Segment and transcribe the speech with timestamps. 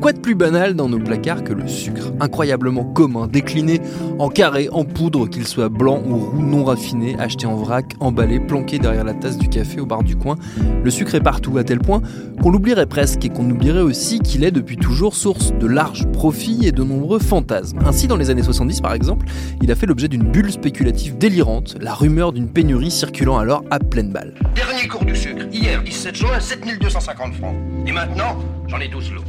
[0.00, 3.82] Quoi de plus banal dans nos placards que le sucre Incroyablement commun, décliné
[4.18, 8.40] en carré, en poudre, qu'il soit blanc ou roux, non raffiné, acheté en vrac, emballé,
[8.40, 10.36] planqué derrière la tasse du café au bar du coin.
[10.82, 12.00] Le sucre est partout, à tel point
[12.40, 16.66] qu'on l'oublierait presque et qu'on oublierait aussi qu'il est depuis toujours source de larges profits
[16.66, 17.80] et de nombreux fantasmes.
[17.84, 19.26] Ainsi, dans les années 70 par exemple,
[19.60, 23.78] il a fait l'objet d'une bulle spéculative délirante, la rumeur d'une pénurie circulant alors à
[23.78, 24.32] pleine balle.
[24.54, 27.54] Dernier cours du sucre, hier 17 juin, 7250 francs.
[27.86, 29.24] Et maintenant, j'en ai 12 lots.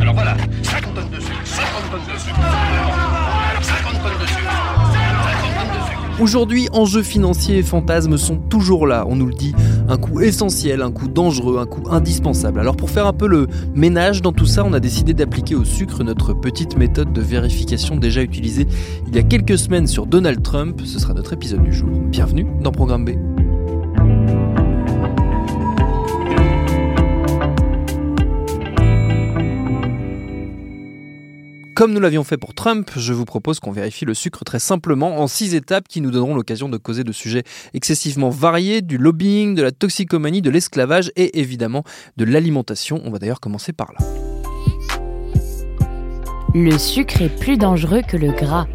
[0.00, 2.36] Alors voilà, 50 tonnes de sucre, 50 tonnes de sucre,
[3.62, 4.52] 50 tonnes de sucre,
[4.92, 6.22] 50 tonnes de sucre.
[6.22, 9.54] Aujourd'hui, enjeux financiers et fantasmes sont toujours là, on nous le dit.
[9.88, 12.60] Un coût essentiel, un coût dangereux, un coût indispensable.
[12.60, 15.64] Alors pour faire un peu le ménage dans tout ça, on a décidé d'appliquer au
[15.64, 18.66] sucre notre petite méthode de vérification déjà utilisée
[19.06, 20.80] il y a quelques semaines sur Donald Trump.
[20.84, 21.88] Ce sera notre épisode du jour.
[21.90, 23.35] Bienvenue dans Programme B.
[31.76, 35.20] Comme nous l'avions fait pour Trump, je vous propose qu'on vérifie le sucre très simplement
[35.20, 37.42] en six étapes qui nous donneront l'occasion de causer de sujets
[37.74, 41.84] excessivement variés, du lobbying, de la toxicomanie, de l'esclavage et évidemment
[42.16, 43.02] de l'alimentation.
[43.04, 44.06] On va d'ailleurs commencer par là.
[46.54, 48.66] Le sucre est plus dangereux que le gras.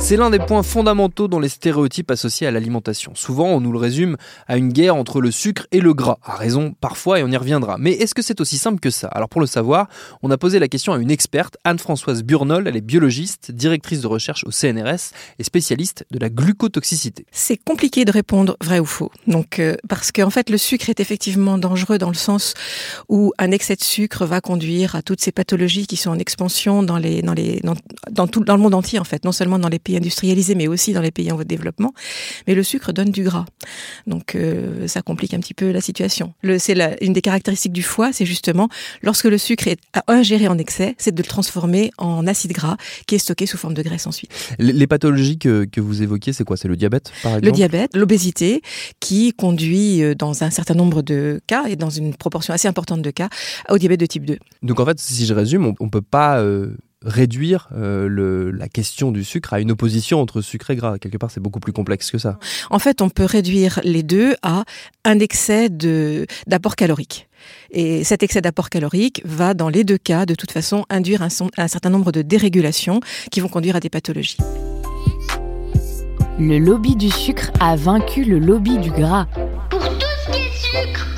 [0.00, 3.12] C'est l'un des points fondamentaux dans les stéréotypes associés à l'alimentation.
[3.14, 4.16] Souvent, on nous le résume
[4.48, 6.18] à une guerre entre le sucre et le gras.
[6.24, 7.76] À raison, parfois, et on y reviendra.
[7.78, 9.06] Mais est-ce que c'est aussi simple que ça?
[9.08, 9.88] Alors pour le savoir,
[10.22, 12.66] on a posé la question à une experte, Anne-Françoise Burnol.
[12.66, 17.26] Elle est biologiste, directrice de recherche au CNRS et spécialiste de la glucotoxicité.
[17.30, 19.12] C'est compliqué de répondre vrai ou faux.
[19.28, 22.54] Donc, euh, parce qu'en fait, le sucre est effectivement dangereux dans le sens
[23.08, 26.82] où un excès de sucre va conduire à toutes ces pathologies qui sont en expansion
[26.82, 27.60] dans les, dans les,
[28.10, 30.68] dans, tout, dans le monde entier en fait, non seulement dans les pays industrialisés, mais
[30.68, 31.92] aussi dans les pays en voie de développement.
[32.46, 33.46] Mais le sucre donne du gras,
[34.06, 36.34] donc euh, ça complique un petit peu la situation.
[36.58, 38.68] C'est une des caractéristiques du foie, c'est justement
[39.02, 43.14] lorsque le sucre est ingéré en excès, c'est de le transformer en acide gras qui
[43.14, 44.30] est stocké sous forme de graisse ensuite.
[44.58, 46.56] Les, pathologies que, que, vous évoquiez, c'est quoi?
[46.56, 47.46] C'est le diabète, par exemple?
[47.46, 48.62] Le diabète, l'obésité,
[48.98, 53.02] qui conduit euh, dans un certain nombre de cas et dans une proportion assez importante
[53.02, 53.28] de cas
[53.68, 54.38] au diabète de type 2.
[54.62, 58.68] Donc en fait, si je résume, on, on peut pas euh réduire euh, le, la
[58.68, 60.98] question du sucre à une opposition entre sucre et gras.
[60.98, 62.38] Quelque part, c'est beaucoup plus complexe que ça.
[62.70, 64.64] En fait, on peut réduire les deux à
[65.04, 65.68] un excès
[66.46, 67.28] d'apport calorique.
[67.70, 71.30] Et cet excès d'apport calorique va, dans les deux cas, de toute façon, induire un,
[71.30, 73.00] son, un certain nombre de dérégulations
[73.30, 74.36] qui vont conduire à des pathologies.
[76.38, 79.26] Le lobby du sucre a vaincu le lobby du gras.
[79.70, 81.09] Pour tout ce qui est sucre,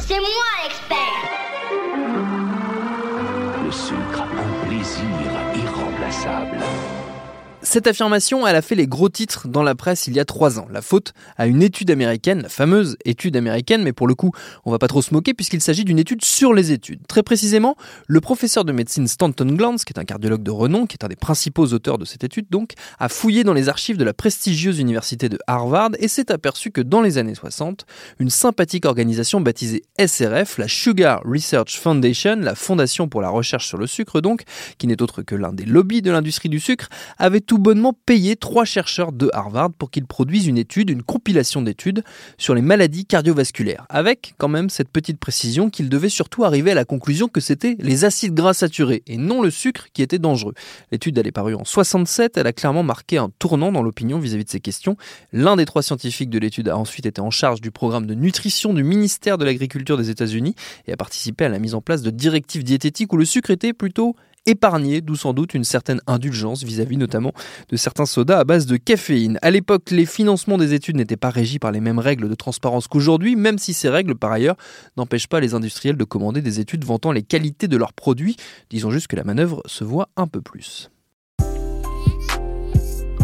[7.72, 10.58] Cette affirmation, elle a fait les gros titres dans la presse il y a trois
[10.58, 10.66] ans.
[10.70, 14.30] La faute à une étude américaine, la fameuse étude américaine, mais pour le coup,
[14.66, 17.06] on va pas trop se moquer puisqu'il s'agit d'une étude sur les études.
[17.06, 17.76] Très précisément,
[18.08, 21.08] le professeur de médecine Stanton Glantz, qui est un cardiologue de renom, qui est un
[21.08, 24.78] des principaux auteurs de cette étude donc, a fouillé dans les archives de la prestigieuse
[24.78, 27.86] université de Harvard et s'est aperçu que dans les années 60,
[28.18, 33.78] une sympathique organisation baptisée SRF, la Sugar Research Foundation, la fondation pour la recherche sur
[33.78, 34.42] le sucre donc,
[34.76, 38.36] qui n'est autre que l'un des lobbies de l'industrie du sucre, avait tout bonnement payé
[38.36, 42.02] trois chercheurs de Harvard pour qu'ils produisent une étude, une compilation d'études
[42.36, 46.74] sur les maladies cardiovasculaires, avec quand même cette petite précision qu'ils devaient surtout arriver à
[46.74, 50.54] la conclusion que c'était les acides gras saturés et non le sucre qui était dangereux.
[50.90, 54.44] L'étude elle est parue en 67, elle a clairement marqué un tournant dans l'opinion vis-à-vis
[54.44, 54.96] de ces questions.
[55.32, 58.74] L'un des trois scientifiques de l'étude a ensuite été en charge du programme de nutrition
[58.74, 60.56] du ministère de l'Agriculture des États-Unis
[60.88, 63.72] et a participé à la mise en place de directives diététiques où le sucre était
[63.72, 64.16] plutôt
[64.46, 67.32] épargné, d'où sans doute une certaine indulgence vis-à-vis notamment
[67.68, 69.38] de certains sodas à base de caféine.
[69.42, 72.88] À l'époque, les financements des études n'étaient pas régis par les mêmes règles de transparence
[72.88, 74.56] qu'aujourd'hui, même si ces règles, par ailleurs,
[74.96, 78.36] n'empêchent pas les industriels de commander des études vantant les qualités de leurs produits.
[78.70, 80.90] Disons juste que la manœuvre se voit un peu plus.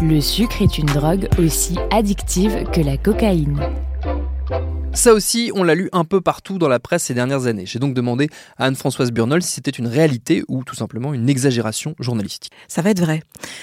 [0.01, 3.59] Le sucre est une drogue aussi addictive que la cocaïne.
[4.93, 7.65] Ça aussi, on l'a lu un peu partout dans la presse ces dernières années.
[7.65, 8.27] J'ai donc demandé
[8.57, 12.51] à Anne-Françoise Burnol si c'était une réalité ou tout simplement une exagération journalistique.
[12.67, 13.21] Ça va être vrai.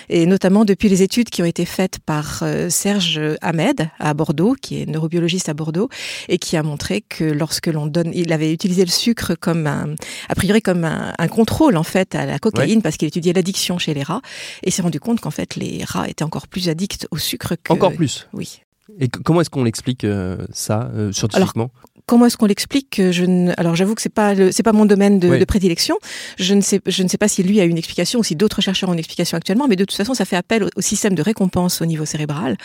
[0.08, 4.54] Et notamment depuis les études qui ont été faites par euh, Serge Ahmed à Bordeaux,
[4.60, 5.90] qui est neurobiologiste à Bordeaux,
[6.28, 9.94] et qui a montré que lorsque l'on donne, il avait utilisé le sucre comme un,
[10.28, 13.94] a priori comme un, contrôle en fait à la cocaïne parce qu'il étudiait l'addiction chez
[13.94, 14.22] les rats
[14.62, 17.72] et s'est rendu compte qu'en fait les rats étaient encore plus addicts au sucre que.
[17.72, 18.28] Encore plus.
[18.32, 18.60] Oui.
[19.00, 21.70] Et comment est-ce qu'on l'explique euh, ça euh, scientifiquement
[22.06, 23.52] comment est-ce qu'on l'explique je ne...
[23.56, 25.96] Alors j'avoue que c'est pas c'est pas mon domaine de, de, prédilection.
[26.38, 28.60] Je ne sais je ne sais pas si lui a une explication ou si d'autres
[28.60, 31.22] chercheurs ont une explication actuellement, mais de toute façon ça fait appel au, système de
[31.22, 32.56] récompense au niveau cérébral,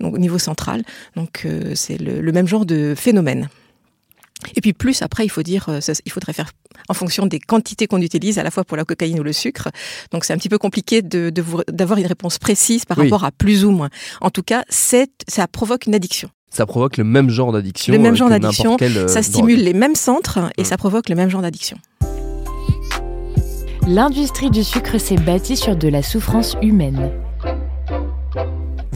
[0.00, 0.82] donc au niveau central.
[1.16, 3.48] Donc euh, c'est le, le, même genre de phénomène.
[4.56, 6.50] Et puis plus après, il faut dire, euh, il faudrait faire
[6.88, 9.68] en fonction des quantités qu'on utilise, à la fois pour la cocaïne ou le sucre.
[10.12, 11.32] Donc c'est un petit peu compliqué de,
[11.68, 13.90] d'avoir une réponse précise par rapport à plus ou moins.
[14.20, 16.30] En tout cas, c'est, ça provoque une addiction.
[16.50, 17.92] Ça provoque le même genre d'addiction.
[17.92, 18.76] Le même euh, genre d'addiction.
[18.82, 20.64] Euh, ça stimule les mêmes centres et mmh.
[20.64, 21.76] ça provoque le même genre d'addiction.
[23.86, 27.12] L'industrie du sucre s'est bâtie sur de la souffrance humaine.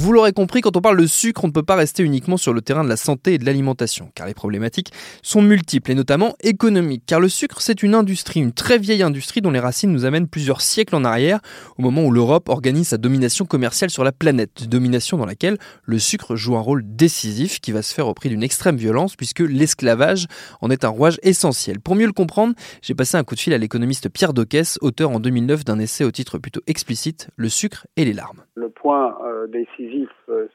[0.05, 2.53] Vous l'aurez compris, quand on parle de sucre, on ne peut pas rester uniquement sur
[2.53, 4.93] le terrain de la santé et de l'alimentation, car les problématiques
[5.23, 7.05] sont multiples et notamment économiques.
[7.07, 10.29] Car le sucre, c'est une industrie, une très vieille industrie dont les racines nous amènent
[10.29, 11.41] plusieurs siècles en arrière,
[11.79, 15.99] au moment où l'Europe organise sa domination commerciale sur la planète, domination dans laquelle le
[15.99, 19.41] sucre joue un rôle décisif qui va se faire au prix d'une extrême violence, puisque
[19.41, 20.27] l'esclavage
[20.61, 21.81] en est un rouage essentiel.
[21.81, 22.53] Pour mieux le comprendre,
[22.83, 26.05] j'ai passé un coup de fil à l'économiste Pierre Doquès, auteur en 2009 d'un essai
[26.05, 28.43] au titre plutôt explicite, Le sucre et les larmes.
[28.55, 29.94] Le point euh, décisif
[30.29, 30.47] euh,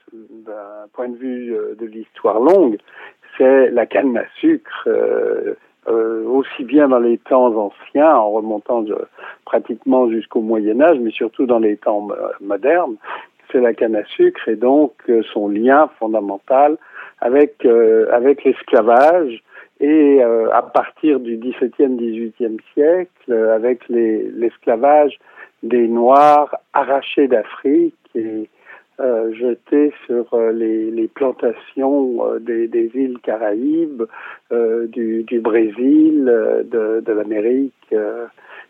[0.45, 2.77] d'un point de vue euh, de l'histoire longue,
[3.37, 5.55] c'est la canne à sucre, euh,
[6.25, 8.83] aussi bien dans les temps anciens, en remontant
[9.45, 12.07] pratiquement jusqu'au Moyen Âge, mais surtout dans les temps
[12.41, 12.95] modernes,
[13.51, 14.93] c'est la canne à sucre et donc
[15.33, 16.77] son lien fondamental
[17.21, 17.65] avec
[18.11, 19.41] avec l'esclavage
[19.79, 25.17] et à partir du XVIIe, XVIIIe siècle, avec l'esclavage
[25.63, 28.49] des Noirs arrachés d'Afrique et
[28.99, 34.03] euh, jetés sur euh, les, plantations euh, des, îles Caraïbes,
[34.51, 37.95] euh, du, Brésil, de, l'Amérique.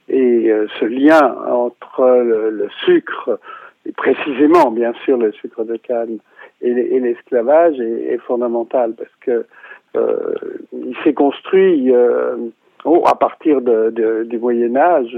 [0.08, 3.40] et ce lien entre le, sucre,
[3.88, 6.20] et précisément bien sûr le sucre de canne,
[6.62, 9.46] et, l'esclavage est, fondamental parce que
[10.74, 11.92] il s'est construit
[12.86, 15.18] oh, à partir de, du Moyen Âge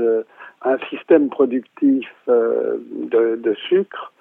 [0.64, 4.14] un système productif de sucre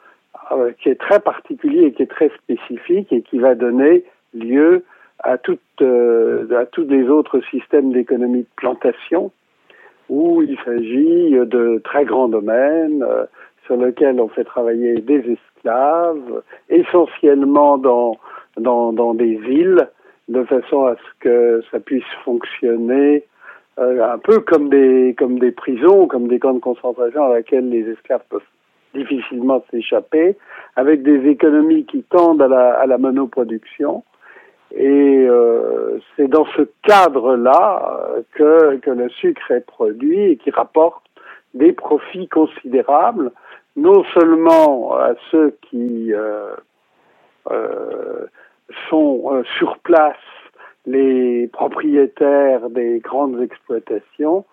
[0.53, 4.05] euh, qui est très particulier et qui est très spécifique et qui va donner
[4.35, 4.83] lieu
[5.21, 9.31] à, toutes, euh, à tous les autres systèmes d'économie de plantation
[10.09, 13.27] où il s'agit de très grands domaines euh,
[13.67, 18.19] sur lesquels on fait travailler des esclaves, essentiellement dans,
[18.57, 19.89] dans, dans des îles,
[20.29, 23.25] de façon à ce que ça puisse fonctionner
[23.77, 27.89] un peu comme des, comme des prisons, comme des camps de concentration dans lesquels les
[27.89, 28.43] esclaves peuvent
[28.95, 30.37] difficilement s'échapper,
[30.77, 34.03] avec des économies qui tendent à la, à monoproduction.
[34.73, 40.51] Et euh, c'est dans ce cadre-là euh, que, que le sucre est produit et qui
[40.51, 41.03] rapporte
[41.55, 43.33] des profits considérables,
[43.77, 46.55] non seulement à ceux qui euh,
[48.89, 50.17] sont sur place
[50.87, 54.45] les propriétaires des grandes exploitations,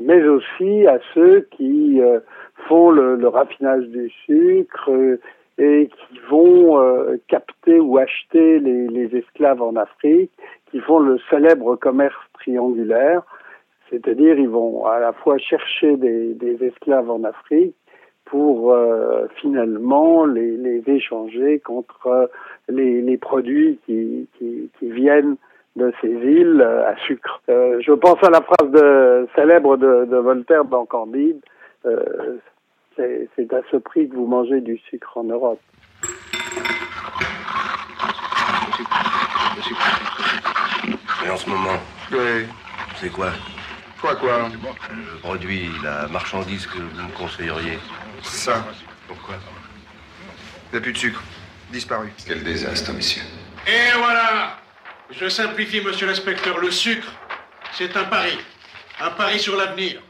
[0.00, 2.20] mais aussi à ceux qui euh,
[2.68, 5.20] font le, le, raffinage du sucre euh,
[5.58, 10.30] et qui vont euh, capter ou acheter les, les, esclaves en Afrique,
[10.70, 13.22] qui font le célèbre commerce triangulaire,
[13.90, 17.74] c'est-à-dire ils vont à la fois chercher des, des esclaves en Afrique
[18.26, 18.76] pour
[19.36, 22.28] finalement les, les, échanger contre
[22.68, 25.36] les, les produits qui, qui, qui, viennent
[25.76, 27.40] de ces îles à sucre.
[27.48, 31.40] je pense à la phrase de, célèbre de, de Voltaire dans Candide,
[32.96, 35.60] c'est c'est à ce prix que vous mangez du sucre en Europe.
[41.24, 41.78] Et en ce moment,
[42.12, 42.46] Oui.
[43.00, 43.30] c'est quoi?
[44.00, 44.48] Quoi, quoi?
[44.90, 47.78] Le produit, la marchandise que vous me conseilleriez
[48.22, 48.64] Ça.
[49.08, 49.34] Pourquoi?
[50.70, 51.22] Il n'y a plus de sucre.
[51.70, 52.12] Disparu.
[52.26, 53.22] Quel désastre, monsieur.
[53.66, 54.58] Et voilà
[55.10, 56.58] Je simplifie, monsieur l'inspecteur.
[56.58, 57.12] Le sucre,
[57.72, 58.36] c'est un pari.
[59.00, 60.02] Un pari sur l'avenir.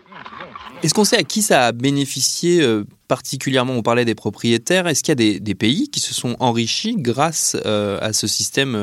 [0.82, 3.74] Est-ce qu'on sait à qui ça a bénéficié euh, particulièrement?
[3.74, 4.86] On parlait des propriétaires.
[4.86, 8.26] Est-ce qu'il y a des, des pays qui se sont enrichis grâce euh, à ce
[8.26, 8.74] système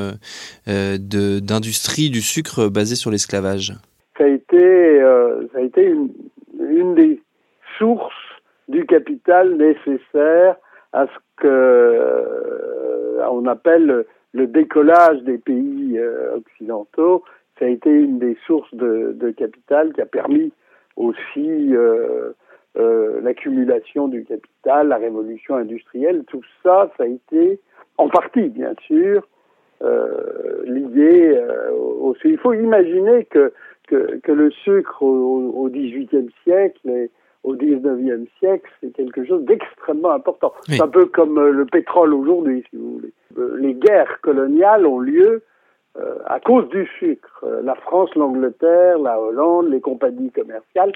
[0.68, 3.72] euh, de- d'industrie du sucre basé sur l'esclavage?
[4.16, 6.10] Ça a été, euh, ça a été une,
[6.60, 7.20] une des
[7.78, 8.12] sources
[8.68, 10.56] du capital nécessaire
[10.92, 14.04] à ce que euh, on appelle
[14.34, 17.24] le décollage des pays euh, occidentaux.
[17.58, 20.52] Ça a été une des sources de, de capital qui a permis
[20.96, 22.32] aussi euh,
[22.76, 26.24] euh, l'accumulation du capital, la révolution industrielle.
[26.26, 27.60] Tout ça, ça a été
[27.96, 29.26] en partie, bien sûr,
[30.66, 31.38] lié
[31.76, 32.26] au sucre.
[32.26, 33.52] Il faut imaginer que,
[33.86, 37.10] que, le sucre au, XVIIIe siècle et
[37.44, 40.52] au XIXe siècle, c'est quelque chose d'extrêmement important.
[40.68, 40.76] Oui.
[40.76, 43.12] C'est un peu comme euh, le pétrole aujourd'hui, si vous voulez.
[43.38, 45.42] Euh, Les guerres coloniales ont lieu
[45.98, 47.44] euh, à cause du sucre.
[47.62, 50.92] La France, l'Angleterre, la Hollande, les compagnies commerciales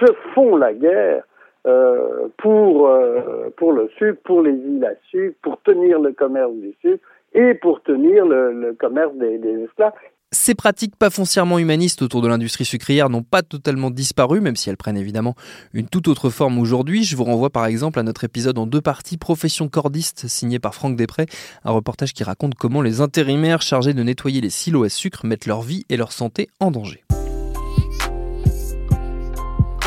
[0.00, 1.22] se font la guerre
[1.66, 6.52] euh, pour, euh, pour le sucre, pour les îles à sucre, pour tenir le commerce
[6.54, 7.04] du sucre
[7.34, 9.92] et pour tenir le, le commerce des, des esclaves.
[10.34, 14.70] Ces pratiques pas foncièrement humanistes autour de l'industrie sucrière n'ont pas totalement disparu, même si
[14.70, 15.34] elles prennent évidemment
[15.74, 17.04] une toute autre forme aujourd'hui.
[17.04, 20.74] Je vous renvoie par exemple à notre épisode en deux parties Profession cordiste, signé par
[20.74, 21.26] Franck Després,
[21.64, 25.46] un reportage qui raconte comment les intérimaires chargés de nettoyer les silos à sucre mettent
[25.46, 27.04] leur vie et leur santé en danger.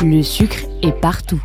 [0.00, 1.42] Le sucre est partout.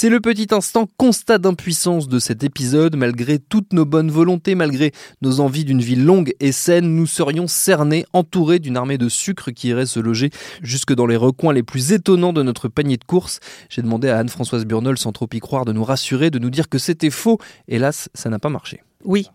[0.00, 2.94] C'est le petit instant constat d'impuissance de cet épisode.
[2.94, 7.48] Malgré toutes nos bonnes volontés, malgré nos envies d'une vie longue et saine, nous serions
[7.48, 10.30] cernés, entourés d'une armée de sucre qui irait se loger
[10.62, 13.40] jusque dans les recoins les plus étonnants de notre panier de courses.
[13.70, 16.68] J'ai demandé à Anne-Françoise Burnol, sans trop y croire, de nous rassurer, de nous dire
[16.68, 17.40] que c'était faux.
[17.66, 18.84] Hélas, ça n'a pas marché.
[19.04, 19.26] Oui,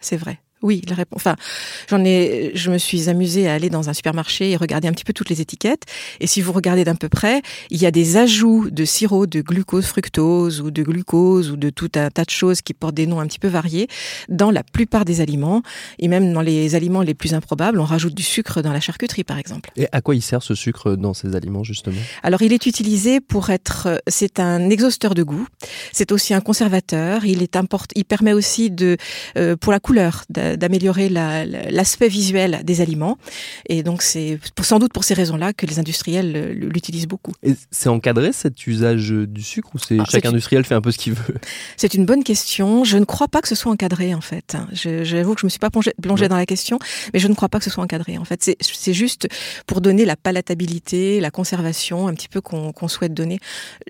[0.00, 0.40] c'est vrai.
[0.66, 1.20] Oui, la réponse.
[1.20, 1.36] Enfin,
[1.88, 2.50] j'en ai.
[2.54, 5.30] Je me suis amusée à aller dans un supermarché et regarder un petit peu toutes
[5.30, 5.84] les étiquettes.
[6.18, 9.42] Et si vous regardez d'un peu près, il y a des ajouts de sirop de
[9.42, 13.06] glucose, fructose ou de glucose ou de tout un tas de choses qui portent des
[13.06, 13.86] noms un petit peu variés
[14.28, 15.62] dans la plupart des aliments
[16.00, 19.22] et même dans les aliments les plus improbables, on rajoute du sucre dans la charcuterie,
[19.22, 19.70] par exemple.
[19.76, 22.00] Et à quoi il sert ce sucre dans ces aliments, justement?
[22.24, 25.46] Alors, il est utilisé pour être, c'est un exhausteur de goût.
[25.92, 27.24] C'est aussi un conservateur.
[27.24, 28.96] Il est import, il permet aussi de,
[29.36, 30.24] euh, pour la couleur,
[30.56, 33.18] d'améliorer la- la- l'aspect visuel des aliments.
[33.68, 37.32] Et donc, c'est sans doute pour ces raisons-là que les industriels l'utilisent beaucoup.
[37.42, 40.90] Et c'est encadré cet usage du sucre ou c'est Ah, chaque industriel fait un peu
[40.90, 41.34] ce qu'il veut?
[41.76, 42.84] C'est une bonne question.
[42.84, 44.56] Je ne crois pas que ce soit encadré, en fait.
[44.72, 46.28] J'avoue que je me suis pas plongée, plongée Ouais.
[46.28, 46.78] dans la question,
[47.12, 48.18] mais je ne crois pas que ce soit encadré.
[48.18, 49.28] En fait, c'est- juste
[49.66, 53.38] pour donner la palatabilité, la conservation, un petit peu qu'on qu'on souhaite donner.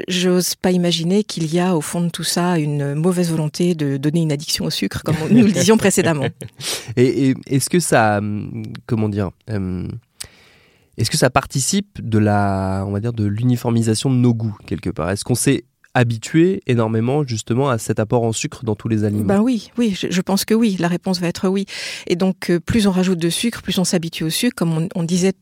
[0.08, 3.96] J'ose pas imaginer qu'il y a au fond de tout ça une mauvaise volonté de
[3.96, 6.26] donner une addiction au sucre, comme nous le disions précédemment.
[6.96, 9.88] Et, est-ce que ça, hum, comment dire, hum,
[10.96, 14.90] est-ce que ça participe de la, on va dire, de l'uniformisation de nos goûts quelque
[14.90, 15.10] part?
[15.10, 15.64] Est-ce qu'on s'est
[15.96, 19.96] habitué énormément justement à cet apport en sucre dans tous les aliments Ben oui, oui,
[19.98, 20.76] je, je pense que oui.
[20.78, 21.64] La réponse va être oui.
[22.06, 24.88] Et donc, euh, plus on rajoute de sucre, plus on s'habitue au sucre, comme on,
[24.94, 25.32] on disait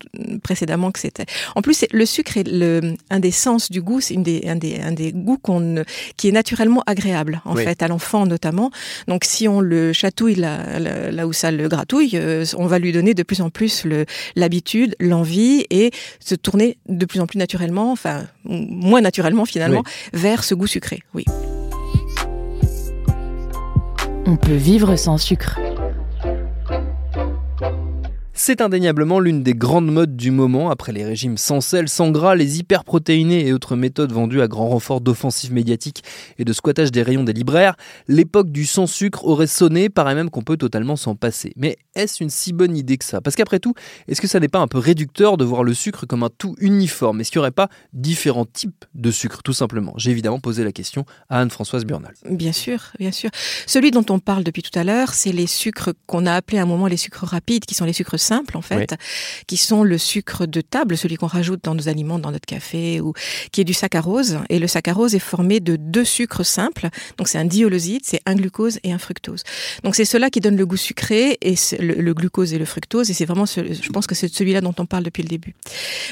[0.43, 1.27] précédemment que c'était.
[1.57, 4.55] En plus, le sucre est le, un des sens du goût, c'est une des, un
[4.57, 5.83] des, un des goûts qu'on,
[6.17, 7.65] qui est naturellement agréable, en Oui.
[7.65, 8.71] fait, à l'enfant notamment.
[9.09, 12.79] Donc, si on le chatouille là, là, là où ça le gratouille, euh, on va
[12.79, 14.07] lui donner de plus en plus le,
[14.37, 19.83] l'habitude, l'envie et se tourner de plus en plus naturellement, enfin, moins naturellement finalement,
[20.13, 21.01] vers ce goût sucré.
[21.15, 21.25] Oui.
[24.27, 25.59] On peut vivre sans sucre.
[28.37, 32.35] C'est indéniablement l'une des grandes modes du moment, après les régimes sans sel, sans gras,
[32.35, 36.03] les hyperprotéinés et autres méthodes vendues à grand renfort d'offensives médiatiques
[36.39, 37.77] et de squattage des rayons des libraires.
[38.09, 41.53] L'époque du sans sucre aurait sonné, paraît même qu'on peut totalement s'en passer.
[41.57, 43.21] Mais est-ce une si bonne idée que ça?
[43.21, 43.75] Parce qu'après tout,
[44.09, 46.57] est-ce que ça n'est pas un peu réducteur de voir le sucre comme un tout
[46.59, 47.21] uniforme?
[47.21, 49.95] Est-ce qu'il n'y aurait pas différents types de sucre, tout simplement?
[49.97, 52.15] J'ai évidemment posé la question à Anne-Françoise Burnal.
[52.29, 53.31] Bien sûr, bien sûr.
[53.69, 56.63] Celui dont on parle depuis tout à l'heure, c'est les sucres qu'on a appelés à
[56.63, 58.95] un moment les sucres rapides, qui sont les sucres simples, en fait,
[59.47, 63.01] qui sont le sucre de table, celui qu'on rajoute dans nos aliments, dans notre café,
[63.01, 63.13] ou
[63.53, 64.39] qui est du saccharose.
[64.49, 66.89] Et le saccharose est formé de deux sucres simples.
[67.19, 69.43] Donc c'est un dioloside, c'est un glucose et un fructose.
[69.83, 73.11] Donc c'est cela qui donne le goût sucré et le, le, glucose et le fructose.
[73.11, 75.55] Et c'est vraiment, ce, je pense que c'est celui-là dont on parle depuis le début.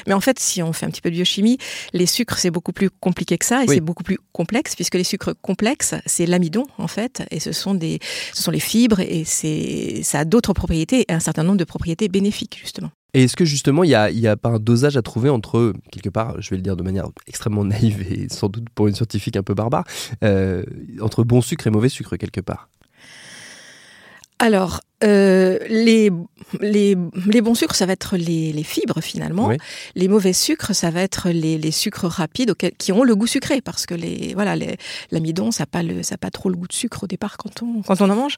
[0.06, 1.58] Mais en fait, si on fait un petit peu de biochimie,
[1.92, 5.04] les sucres c'est beaucoup plus compliqué que ça et c'est beaucoup plus complexe puisque les
[5.04, 7.98] sucres complexes c'est l'amidon en fait et ce sont des,
[8.34, 12.01] ce sont les fibres et c'est, ça a d'autres propriétés un certain nombre de propriétés
[12.08, 12.90] bénéfiques justement.
[13.14, 15.74] Et est-ce que justement, il n'y a, y a pas un dosage à trouver entre,
[15.90, 18.94] quelque part, je vais le dire de manière extrêmement naïve et sans doute pour une
[18.94, 19.84] scientifique un peu barbare,
[20.24, 20.64] euh,
[21.00, 22.70] entre bon sucre et mauvais sucre quelque part?
[24.38, 26.10] Alors, euh, les,
[26.60, 29.48] les, les, bons sucres, ça va être les, les fibres finalement.
[29.48, 29.56] Oui.
[29.94, 33.26] Les mauvais sucres, ça va être les, les sucres rapides auxquels, qui ont le goût
[33.26, 34.54] sucré parce que les voilà
[35.10, 37.36] l'amidon, ça n'a pas le ça a pas trop le goût de sucre au départ
[37.36, 38.36] quand on quand on en mange.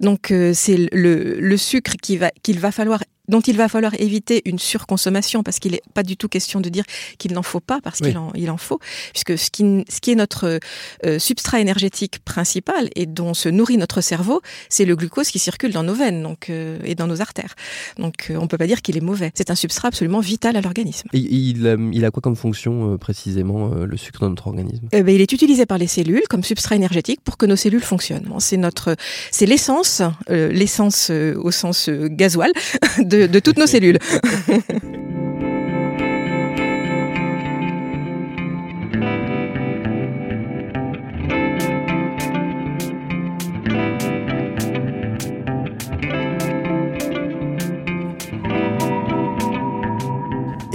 [0.00, 3.94] Donc euh, c'est le, le sucre qui va qu'il va falloir dont il va falloir
[3.98, 6.84] éviter une surconsommation parce qu'il n'est pas du tout question de dire
[7.18, 8.08] qu'il n'en faut pas parce oui.
[8.08, 8.78] qu'il en, il en faut
[9.12, 10.58] puisque ce qui, ce qui est notre
[11.04, 15.72] euh, substrat énergétique principal et dont se nourrit notre cerveau, c'est le glucose qui circule
[15.72, 17.54] dans nos veines donc euh, et dans nos artères.
[17.98, 19.30] Donc euh, on peut pas dire qu'il est mauvais.
[19.34, 21.08] C'est un substrat absolument vital à l'organisme.
[21.12, 24.88] Et il, euh, il, a quoi comme fonction précisément le sucre dans notre organisme?
[24.92, 27.82] Eh ben, Il est utilisé par les cellules comme substrat énergétique pour que nos cellules
[27.82, 28.28] fonctionnent.
[28.38, 28.96] C'est notre
[29.30, 32.52] c'est l'essence l'essence au sens gasoil
[32.98, 33.98] de, de toutes nos cellules.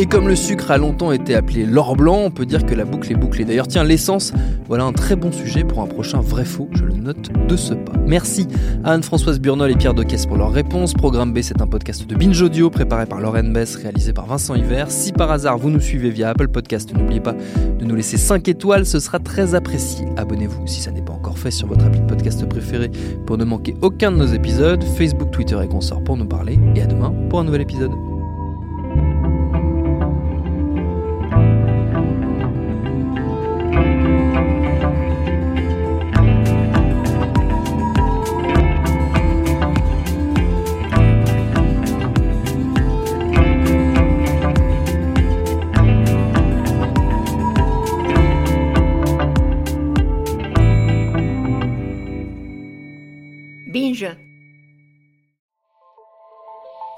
[0.02, 2.86] Et comme le sucre a longtemps été appelé l'or blanc, on peut dire que la
[2.86, 3.44] boucle est bouclée.
[3.44, 4.32] D'ailleurs, tiens, l'essence,
[4.66, 7.92] voilà un très bon sujet pour un prochain vrai-faux, je le note de ce pas.
[8.08, 8.48] Merci
[8.86, 10.94] Anne-Françoise Burnol et Pierre Doquès pour leurs réponses.
[10.94, 14.56] Programme B, c'est un podcast de Binge Audio préparé par Lauren Bess, réalisé par Vincent
[14.56, 14.90] Hiver.
[14.90, 17.36] Si par hasard vous nous suivez via Apple Podcast, n'oubliez pas
[17.78, 20.08] de nous laisser 5 étoiles, ce sera très apprécié.
[20.16, 22.90] Abonnez-vous si ça n'est pas encore fait sur votre appli de podcast préféré
[23.26, 24.82] pour ne manquer aucun de nos épisodes.
[24.98, 26.58] Facebook, Twitter et consorts pour nous parler.
[26.78, 27.92] Et à demain pour un nouvel épisode.